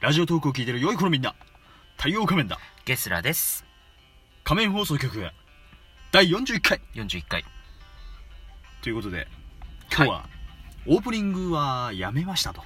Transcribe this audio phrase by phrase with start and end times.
[0.00, 1.34] ラジオトークを聞いてる良い子のみんな
[1.96, 3.64] 太陽仮面だゲスラです。
[4.44, 5.24] 仮面放送局
[6.12, 7.44] 第41回41回。
[8.82, 9.26] ということで
[9.90, 10.28] 今日は、
[10.86, 12.62] オープニングはやめましたと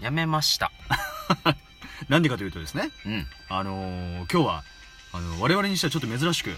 [0.00, 0.72] やめました。
[2.08, 3.26] なんでかというとですねうん。
[3.50, 4.64] あのー今日は
[5.12, 6.48] あの我々にしてはちょっと珍しく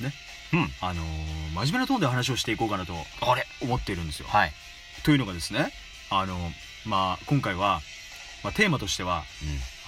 [0.00, 0.14] ね
[0.54, 0.72] うん。
[0.80, 4.52] あのー真面目なトーンで話をしていこうかなとあれ思っているんですよはい。
[5.02, 5.70] というのがですね
[6.08, 6.50] あの
[6.86, 7.82] まあ今回は、
[8.46, 9.24] まあ、テーマとしては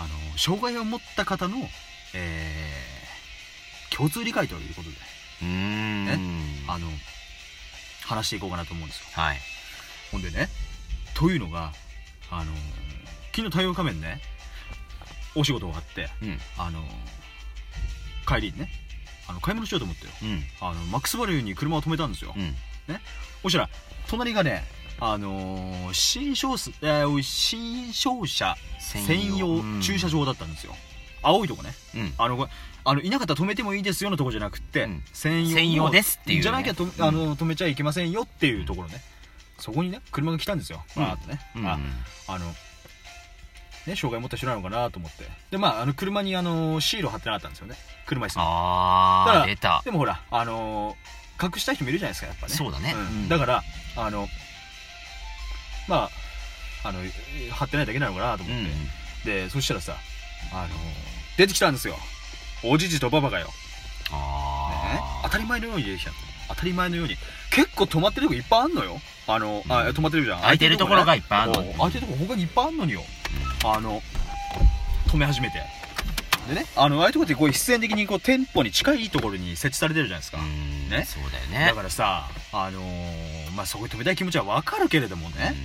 [0.00, 1.56] あの障害を持った方の、
[2.12, 2.98] えー
[3.96, 4.96] 共通理解ということで。
[5.46, 6.18] ね
[6.68, 6.86] あの
[8.04, 9.38] 話していこうかなと思うんですよはい。
[10.12, 10.48] ほんでね
[11.14, 11.72] というのが
[12.30, 12.52] あの
[13.34, 14.20] 昨日太陽仮面ね
[15.34, 16.38] お仕事終わってうん。
[16.58, 16.82] あの
[18.26, 18.68] 帰りにね
[19.28, 20.42] あの買い物しようと思ってようん。
[20.60, 22.54] あのマックスバリューに車を止めたんですよ、うん。
[23.42, 23.70] そしたら
[24.08, 24.64] 隣がね
[25.00, 30.08] あのー新商す、えー新商車専用駐車。
[30.08, 30.74] 場だったんですよ、
[31.22, 31.70] 青いとこね。
[31.94, 32.14] うん。
[32.18, 32.48] あの
[32.84, 35.02] あのいなかったら止めてもいいですよのとこじゃなくって、うん。
[35.12, 36.42] 専用の専用ですっていうね。
[36.42, 36.92] じゃなきゃと、うん。
[36.98, 39.00] あの止めちゃいけませんよっていうところね。
[39.58, 40.82] そこにね車が来たんですよ。
[40.96, 41.02] うん。
[41.02, 41.66] バーっとね、うん。
[41.66, 41.78] あ
[42.28, 42.54] あのね
[43.96, 45.24] 障害持った人なのかなと思って。
[45.50, 47.76] でまああの車にあのシールを貼ってなかったんですよね。
[48.06, 49.82] 車椅子にあー、出た。
[49.84, 50.96] でもほらあの
[51.42, 52.54] 隠したい人もいるじゃないですかやっぱね。
[52.54, 52.92] そうだね。
[52.92, 52.96] ん。
[52.96, 53.28] うん。
[53.28, 53.62] だから
[53.96, 54.28] あの
[55.88, 56.10] ま
[56.84, 57.00] ああの
[57.50, 59.46] 貼ってないだけなのかなと思って、うん。
[59.46, 59.96] でそしたらさ
[60.52, 60.68] あの
[61.36, 61.96] 出てきたんですよ。
[62.62, 63.52] おじじとばばがよ、ね、
[64.12, 65.24] あー。
[65.24, 66.16] 当たり前のように出てきたの。
[66.48, 67.16] 当たり前のように。
[67.50, 69.00] 結構止まってるとこいっぱいあんのよ。
[69.26, 69.88] あの、あうん。
[69.88, 70.40] 止まってるじゃん。
[70.40, 71.74] 空いてるところがいっぱいあんの。
[71.74, 73.02] 空いてるとこ他にいっぱいあんのによ。
[73.64, 74.02] あの
[75.08, 75.62] 止め始めて。
[76.48, 80.88] でねあのああいうとこってこう必然的にこう店舗に近いところに設置されてるじゃないですか、うん。
[80.88, 81.04] ね。
[81.06, 81.66] そうだよね。
[81.66, 85.56] だからさあのーまあそこに止めたい気持ちはわかるけれどもね、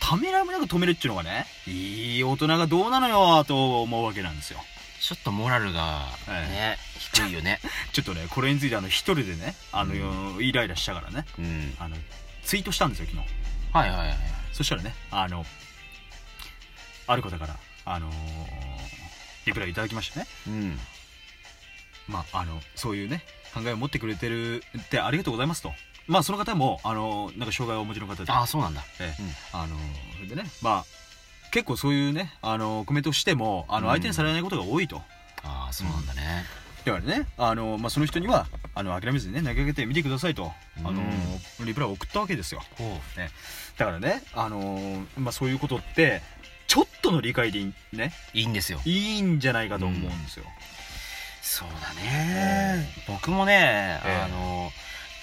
[0.00, 4.58] ためらいもなく止めるっていうのがねいい大人がどうなのよと思うわけなんですよ
[5.00, 7.60] ちょっとモラルが、ね、低いよね。
[7.94, 11.76] ちょっとねこれについてあの一人でねあの、イライラしたからねうん。
[11.78, 11.96] あの
[12.44, 13.24] ツイートしたんですよ昨日
[13.72, 14.18] はいはいはい。
[14.52, 15.46] そしたらねあの
[17.06, 18.14] ある方からあのー
[19.46, 20.80] リプライいただきましたねうん。
[22.08, 23.22] まああのそういうね
[23.54, 25.72] 考えを持ってくれてるってありがとうございますと
[26.06, 28.32] まあその方もあのなんか障害をお持ちの方で。
[28.32, 28.82] あー、そうなんだ。
[29.00, 29.22] ええ。
[29.22, 29.60] うん。
[29.60, 29.76] あの
[30.16, 30.84] それでねまあ
[31.50, 33.92] 結構そういうねあのコメントをしてもあのうん。
[33.92, 35.02] 相手にされないことが多いと、
[35.42, 36.44] あー、そうなんだね。
[36.84, 40.86] だからねあの、まあ、その人にはあの諦めずにね投げかけてみてくださいと、うん。
[40.86, 41.02] あの
[41.64, 42.62] リプライを送ったわけですよ。
[42.78, 43.20] ほう。
[43.78, 46.22] だからねあの、まあ、そういうことって
[46.66, 48.12] ちょっとの理解でいいね。
[48.32, 48.80] いいんですよ。
[48.84, 50.44] いいんじゃないかと思うんですよ、
[51.42, 54.22] そうだね、僕もね、ええ。
[54.24, 54.70] あの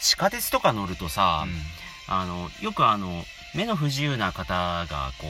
[0.02, 1.46] 地下鉄とか乗るとさ、
[2.08, 3.24] あのよくあの
[3.56, 4.54] 目の不自由な方
[4.86, 5.28] がこ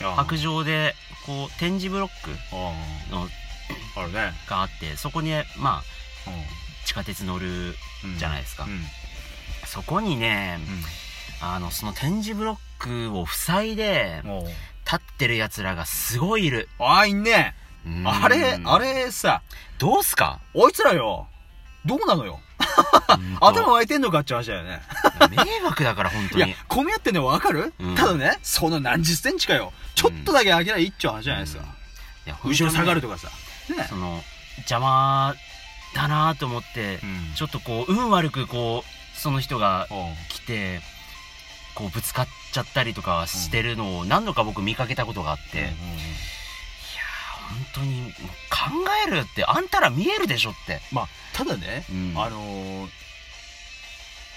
[0.00, 0.94] うあ白状で
[1.26, 3.28] こう点字ブロックあの
[3.96, 5.82] あね、があってそこにまあ
[6.84, 8.64] 地下鉄乗るうんじゃないですか。
[8.64, 8.72] うん。
[8.72, 8.80] うん。
[9.66, 10.58] そこにね
[11.40, 14.22] あのその点字ブロックを塞いで
[14.84, 16.68] 立ってるやつらがすごいいる。
[16.78, 17.54] ああいんね。
[17.86, 18.08] うん。
[18.08, 19.42] あれあれさ
[19.78, 20.40] どうすか？
[20.54, 21.28] おいつらよ。
[21.84, 22.40] どうなのよ
[23.40, 24.80] 頭湧いてんのかって話だよね。
[25.30, 27.94] 迷惑だから本当いやに、混み合ってんのわかる、うん。
[27.94, 29.72] ただね、その何十センチかよ。
[29.94, 31.64] ちょっとだけ上げりゃいいっちゅう話じゃないですか。
[32.26, 33.28] いや後ろ下がるととかさ。
[33.74, 34.22] ねその
[34.58, 35.34] 邪魔
[35.94, 37.32] だなと思って、うん。
[37.34, 39.94] ちょっとこう運悪くこうその人がう。
[39.94, 40.80] ん来て
[41.74, 45.72] こうぶつかっちゃったりとかしてるのを何度か僕見かけたことがあって、
[47.74, 52.88] 当に考えるってあんたら見えるでしょって、まあ、ただね、うんあのー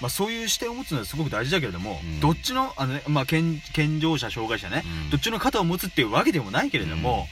[0.00, 7.28] まあ、そういう視点を持つのはすごく大事だけれども、うんどっちの、あのね、まあ、健、健常者、障害者ね、うんどっちの肩を持つっていうわけでもないけれども、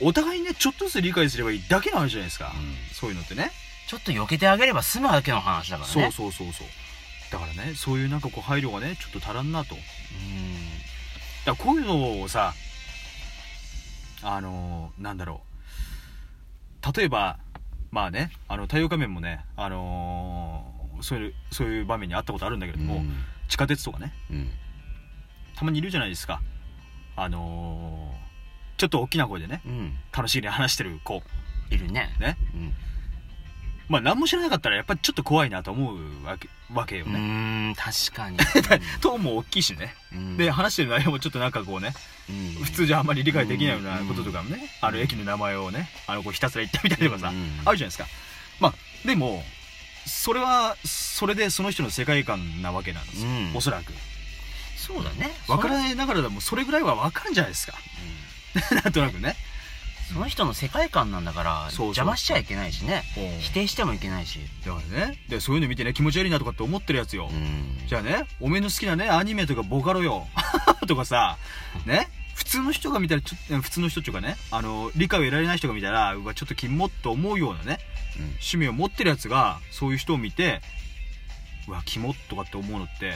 [0.00, 2.52] お互いにね、ちょっとずつ理解すればいいだけの話じゃないですか。
[2.54, 3.50] うんそういうのってね。
[3.86, 6.68] ちょっと避けてあげれば済むだけの話だからねそうそうそうそう。
[7.30, 9.74] だからね、そういうなんかこう配慮がね、ちょっと足らんなと。
[9.74, 9.80] うん
[11.44, 12.54] だこういうのをさ
[14.24, 15.42] あのーなんだろ
[16.82, 16.96] う。
[16.96, 17.38] 例えば
[17.90, 23.12] まあねあの太陽仮面もねあのーそういうそういう場面にあったことあるんだけれども、うん。
[23.48, 24.12] 地下鉄とかね。
[24.30, 24.48] うん。
[25.56, 26.40] たまにいるじゃないですか。
[27.16, 28.24] あのー
[28.76, 29.92] ちょっと大きな声でねうん。
[30.16, 31.22] 楽しげに話してる子。
[31.70, 32.14] いるね。
[32.18, 32.36] ね。
[32.54, 32.72] うん
[33.88, 38.38] まあ何も知らなかったらやっぱりちょっと怖いなと思うわけわけようね、ーん確かに。
[39.00, 39.94] トーンも大きいしね。
[40.12, 40.36] うん。
[40.36, 41.92] で話してる内容もちょっとなんかこうね
[42.28, 42.64] うん。
[42.64, 48.06] 普通じゃあんまり理解できないようなこととかもね、あの駅の名前をねあのこうひたすら言ってみたりとかさ、うんあるじゃないですか。
[48.60, 48.74] まあ
[49.06, 49.44] でも
[50.06, 53.52] それはそれでその人の世界観なわけなんですよ、うん。
[53.54, 53.92] おそらく。
[54.76, 55.34] そうだね。
[55.46, 57.74] 分からい、ないながらでもそれぐらいは分かるんじゃないですか。
[58.84, 59.36] なんとなくね
[60.12, 63.02] その人の世界観なんだから邪魔しちゃいけないしね。
[63.16, 63.40] うん。
[63.40, 64.38] 否定してもいけないし。
[64.64, 65.18] だからね。
[65.28, 67.86] でそういうの見てね気持ち悪いなとかって思ってるやつよ、うん。
[67.88, 70.26] じゃあねおめえの好きなねアニメとかボカロよ。
[70.86, 71.38] とかさ
[71.86, 72.08] ね。
[72.34, 77.78] 普通の人が見たらちょ普通の人っていうかねあの理解を得られない人が見たらうわちょっとキモっと思うようなね
[78.16, 78.24] うん。
[78.24, 80.60] 趣味を持ってるやつがそういう人を見て
[81.68, 83.14] うわキモっとかって思うのって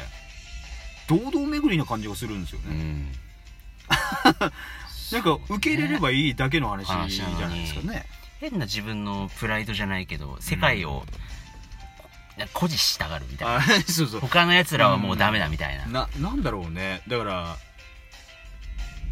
[1.08, 3.12] 堂々巡りな感じがするんですよね、うん
[5.12, 8.04] なんか受け入れればいいだけの話話じゃないですかね。
[8.40, 11.04] 変な自分のプライドじゃないけど世界を
[12.36, 13.56] 誇示したがるみたいな。
[13.56, 14.20] あそうそう。
[14.20, 15.86] 他の奴らはもうダメだみたいな。
[15.86, 17.02] ななんだろうね。
[17.08, 17.56] だから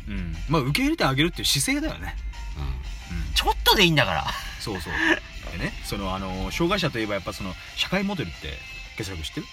[0.08, 0.36] うん。
[0.48, 2.14] まあ受け入れてあげるっていう姿勢だよね。
[2.56, 2.62] うん。
[2.62, 2.66] う
[3.30, 3.34] ん。
[3.34, 4.24] ちょっとでいいんだから。
[4.60, 4.92] そうそう。
[5.58, 8.52] でねそのあの障害者といえばやっぱその社会モデルって
[8.96, 9.46] 傑作知ってる？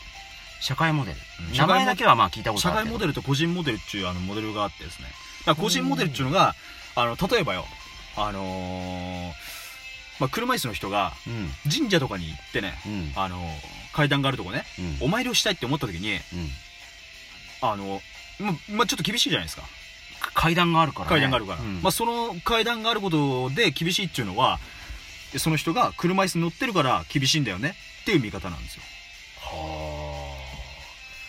[0.61, 1.17] 社会モデル。
[1.49, 1.57] うん。
[1.57, 2.89] 名前だけはまあ聞いたこと社あるけど。
[2.89, 5.07] 会モデルと個人モデルっていうあのモデルがあってですね
[5.59, 6.55] 個人モデルっていうのが
[6.95, 7.65] あの例えばよ
[8.15, 9.31] あのー
[10.19, 13.11] まあ、車椅子の人がうん神社とかに行ってね、うん。
[13.15, 13.37] あの
[13.93, 14.63] 階段があるとこね
[15.01, 15.07] うん。
[15.07, 16.19] お参りをしたいって思った時にうん。
[17.61, 17.99] あの
[18.39, 19.63] ままあ、ちょっと厳しいじゃないですか。
[20.33, 21.09] 階段があるからね。
[21.09, 21.81] 階段があるから、うん。
[21.81, 24.59] まあ、その階段があることで厳しいっていうのは
[25.37, 28.83] その人が車椅子に乗ってるから厳しいんだよねっていう見方なんですよ。
[29.41, 29.82] は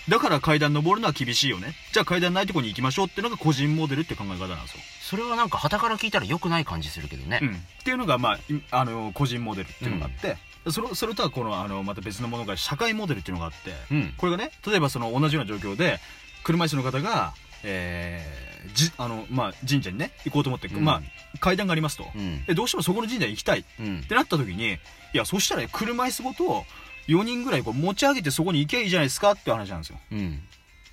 [0.09, 1.75] だから階段登るのは厳しいよね。
[1.93, 7.41] じゃあ階段ないとこに行きましょうっていうのが個人モデルって考え方なんですよ、あそれはなんか旗から聞いたら良くない感じするけどね。
[7.43, 7.53] うん、っ
[7.85, 8.41] ていうのが、まあ、い
[8.71, 10.37] あの個人モデルっていうのがあって、
[10.71, 14.15] それそれとはこのあのまた別のものが社会モデルっていうのがあってうん。
[14.17, 16.01] これがね例えばその同じような状況で
[16.43, 20.85] 車椅子の方が、えーじあのまあ、神社にね行こうと思って、うん。
[20.85, 21.03] ま
[21.35, 22.45] あ、階段がありますと、うん。
[22.47, 24.03] でどうしてもそこの神社に行きたいっうん。
[24.03, 24.79] てなった時にい
[25.13, 26.65] やそしたらね車椅子ごと
[27.09, 30.43] 4人ぐらいこう持ち上げてそこに行けばいいじゃないですかっていう話なんですよ、うん。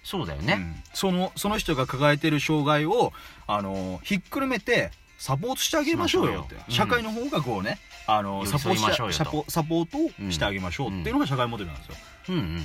[0.04, 0.54] そうだよね。
[0.54, 0.76] うん。
[0.94, 3.14] そのその人が抱えてる障害を
[3.48, 7.78] あのひっくるめてサポートしてあげましょうよって、うん社会の方がこうね
[8.08, 8.76] あのサポー
[9.86, 11.96] トをしてあげましょうっていうのが社会モデルなんですよ、
[12.30, 12.36] うん。
[12.36, 12.64] うんうん。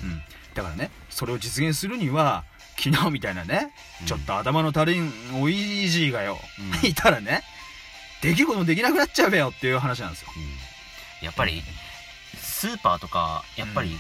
[0.54, 2.44] だからねそれを実現するには
[2.78, 4.06] 昨日みたいなね、うん。
[4.06, 5.12] ちょっと頭の足りん
[5.42, 5.54] おい
[5.88, 6.38] じいがよ、
[6.82, 6.88] うん。
[6.88, 7.42] いたらね
[8.22, 10.28] できることもできなくなっちゃうべよっていう話なんですよ。
[10.34, 11.26] うん。
[11.26, 11.62] やっぱり
[12.56, 13.98] スーパーとかやっぱりうん。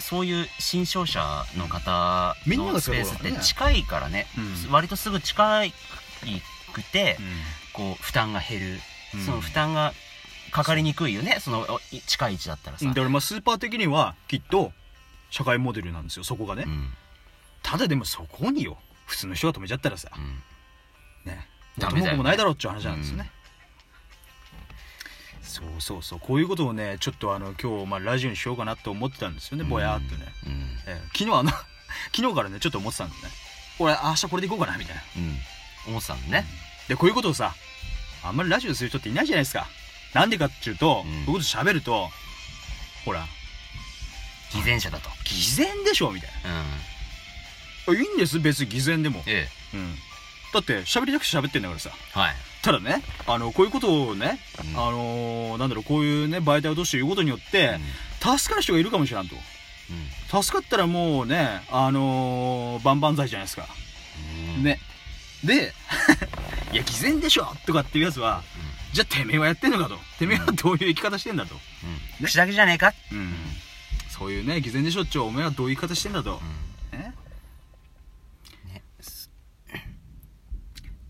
[0.00, 4.26] そういう新商社の方のスペースって近いからね
[4.66, 4.72] うん。
[4.72, 5.62] 割とすぐ近
[6.72, 7.26] くてうん。
[7.74, 8.66] こう負担が減る。
[9.14, 9.20] うん。
[9.20, 9.92] その負担が
[10.50, 11.66] かかりにくいよねその
[12.06, 12.86] 近い位置だったらさ。
[12.86, 14.72] だからまあスーパー的にはきっと
[15.30, 16.88] 社会モデルなんですよそこがね、うん。
[17.62, 20.10] ただでもそこによ普通の人が止めちゃったらさ。
[20.16, 21.30] うん。
[21.30, 21.46] ね。
[21.76, 22.16] ダメだよね。
[22.18, 23.30] もないだろうっていう話なんですよね、
[25.58, 30.52] そうそうそうこういうことをねちょっとあの今日、まあ、ラジオにしようかなと思ってたんですよねぼやーっとね、うん。
[30.86, 31.50] えー昨日あの
[32.14, 33.30] 昨日からねちょっと思ってたんですね。
[33.80, 35.02] 俺明日これでいこうかなみたいな。
[35.16, 35.38] うん。
[35.88, 36.46] 思ってたのね。
[36.86, 37.54] でこういうことをさ
[38.22, 39.66] あんまりラジオする人っていないじゃないですか。
[40.14, 41.24] なんでかっていうと、うん。
[41.24, 42.10] こういうこと喋ると
[43.04, 43.26] ほら
[44.52, 45.10] 偽善者だと。
[45.24, 46.30] 偽善でしょみたい
[47.88, 48.00] うん。
[48.00, 49.48] いいんです別に偽善でも、え。
[49.74, 49.98] うん、
[50.52, 51.90] だって喋りたくて喋ってんだからさ。
[52.16, 52.34] えはい。
[52.62, 54.38] ただねあのこういうことをね、
[54.72, 54.80] うん。
[54.80, 57.78] あのーなんだろうこういうね媒体を通して言うことによって、
[58.20, 59.34] 助かる人がいるかもしれんと。
[60.42, 63.66] 助かったらもうねあのー、万々歳じゃないですか、
[64.56, 64.64] うん。
[64.64, 64.80] ね。
[65.44, 65.72] で
[66.72, 68.42] いや偽善でしょとかっていうやつは
[68.92, 69.98] じゃあてめえはやってんのかと。
[70.18, 71.54] てめえはどういう生き方してんだと、
[72.20, 72.26] うん。
[72.26, 73.34] 口だけじゃねえかうん。
[74.18, 76.40] そういうね偽善でしょっちゅうお前はどういう生き方してんだと、
[76.92, 77.14] ね
[78.66, 78.82] ね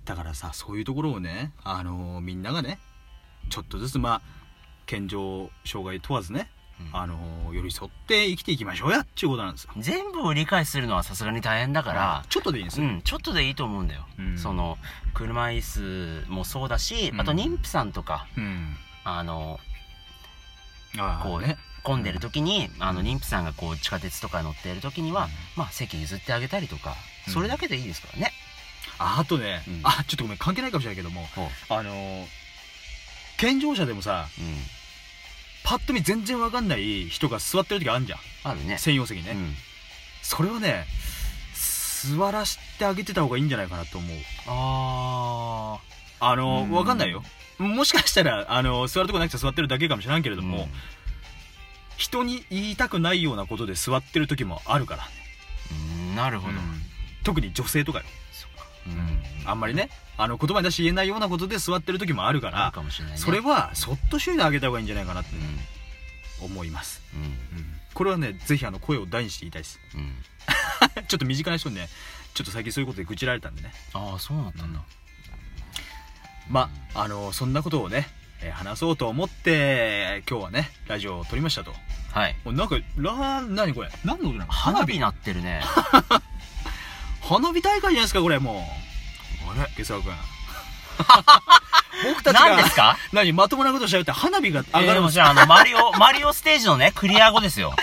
[0.05, 2.79] だからさそういうところをね、あのーみんながね
[3.51, 4.21] ちょっとずつまあ
[4.87, 6.49] 健常障害問わずね、
[6.81, 6.97] うん。
[6.97, 9.73] あのー寄り添って生きていきましょうやっていうことなんですよ。
[9.79, 14.39] 全部を理解するのはさすがに大変だからちょっとでいいんですよ、うん、ちょっとでいいと思うんだよ、うん。
[14.39, 14.79] その
[15.13, 15.61] 車椅
[16.25, 17.21] 子もそうだし、うん。
[17.21, 18.77] あと妊婦さんとかうん。
[19.05, 19.59] あの
[21.23, 21.57] こうね。
[21.85, 25.31] 混んでる時に、あの妊婦さんがこう地下鉄とか乗っている時には、うん。
[25.57, 26.95] まあ席譲ってあげたりとか、
[27.29, 27.33] うん。
[27.33, 28.33] それだけでいいですからね、
[28.99, 29.81] ああとね、うん。
[29.85, 31.27] あちょっとごめん関係ないかもしれないけども
[31.69, 32.27] あのー
[33.39, 34.57] 健常者でもさうん、
[35.65, 38.19] パッと見全然わかんない人が座ってる時あるじゃん。
[38.45, 38.79] あるね。
[38.79, 39.55] 専用席ね、うん、
[40.23, 40.87] それはね
[41.55, 44.17] 座らしてあげてた方がいいんじゃないかなと思う。
[44.47, 45.79] あ
[46.21, 46.71] あのうん。
[46.73, 47.23] わかんないよ。
[47.59, 50.69] もしかしたらあの座るとこなくて座ってるだけかもしれんけれあども、
[51.97, 55.03] 人に言いたくないようなことで座ってる時もあるから、
[55.73, 56.61] うんなるほど、うん。
[57.25, 58.05] 特に女性とかよ、
[59.47, 63.19] あんまりねあの言葉に出して言えないようなことで座ってる時もあるかあらるかもしれないね。
[63.19, 66.45] それはそっとしといてあげた方がいいんじゃないかなってうん。
[66.45, 67.23] 思います、うん。
[67.23, 67.31] うん。
[67.95, 69.81] これはねぜひあの声を大にして言いたいです。
[69.95, 70.15] うん。
[71.09, 71.89] ちょっと身近な人にね
[72.35, 73.73] ちょっと最近そういうことで愚痴られたんでね。
[73.95, 74.81] ああそうなったんだ、
[76.49, 78.09] まああのそんなことをね、
[78.41, 81.75] えー話そうと思って今日はねラジオを撮りましたと。
[82.13, 82.37] はい。
[82.45, 83.91] おなんかラ何これ？
[84.05, 85.63] 何の音なの花火なってるね。
[87.29, 88.67] 花火大会じゃないですかこれも
[89.47, 89.71] うあれ？
[89.77, 90.13] ゲスラ君
[92.05, 92.97] 僕たちが何ですか？
[93.13, 93.33] 何？
[93.33, 97.75] まともなことしちゃうって花火が上がるもじゃあ、あの、 マリオ、マリオステージのね、クリア後ですよ。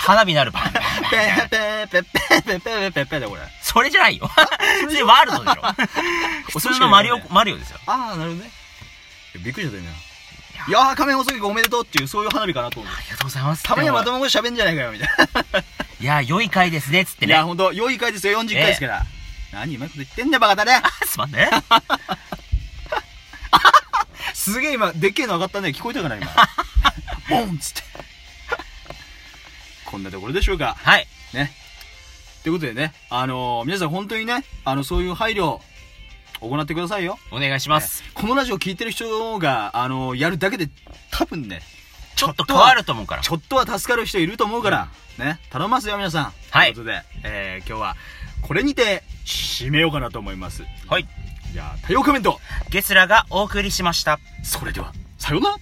[0.00, 4.30] 花火なるパンペーペーペーペーペーペーペーペだこれそれじゃないよ。
[4.88, 5.62] それワールドでしょ。
[6.52, 7.78] 普通のマリオ、マリオですよ。
[7.86, 8.50] ああなるほどね
[9.36, 9.96] びっくりしちゃったよね
[10.66, 13.62] いやー仮面細木おめでとうっていうそういう花火かなと思うありがとうございます。
[13.62, 15.08] たまにはまともなこと喋んじゃないかよみたい
[16.00, 17.46] いや、良い回ですね、つってないやね。
[17.48, 19.06] ほんと良い回ですよ40回ですから、
[19.52, 21.48] 何うまいこと言ってんだよバカだね すまんね。
[24.34, 26.26] すげえ今でっけえの上がったね聞こえたかな今
[27.28, 27.82] ボンっつって
[29.84, 31.06] こんなところでしょうかはい。
[31.34, 31.52] ね。
[32.42, 35.60] ということでね、あのー皆さん本当にね、あの、そういう配慮、
[36.40, 37.18] 行ってくださいよ。
[37.32, 38.04] お願いします。
[38.14, 40.68] このラジオ聞いてる人が、あのーやるだけで、
[41.10, 41.62] 多分ね、
[42.18, 43.22] ちょっと変わると思うから。
[43.22, 46.32] ちょっとは助かる人いると思うから、ね、頼みますよ、皆さん。
[46.50, 47.96] はいということで、えー、今日は、
[48.42, 50.64] これにて、締めようかなと思います。
[50.88, 51.06] はい。
[51.52, 52.40] じゃあ、多様コメント。
[52.70, 54.18] ゲスラがお送りしました。
[54.42, 55.56] それでは、さようなら